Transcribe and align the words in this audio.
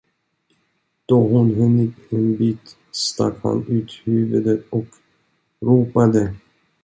Då 1.05 1.27
hon 1.27 1.55
hunnit 1.55 1.95
en 2.13 2.37
bit, 2.37 2.77
stack 2.91 3.33
han 3.43 3.65
ut 3.67 4.01
huvudet 4.05 4.65
och 4.69 4.85
ropade. 5.61 6.33